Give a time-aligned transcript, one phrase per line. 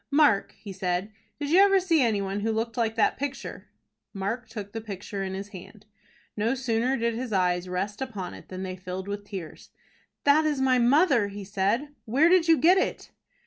[0.09, 3.67] "Mark," he said, "did you ever see any one who looked like that picture?"
[4.15, 5.85] Mark took the picture in his hand.
[6.35, 9.69] No sooner did his eyes rest upon it than they filled with tears.
[10.23, 11.89] "That is my mother" he said.
[12.05, 13.11] "Where did you get it?"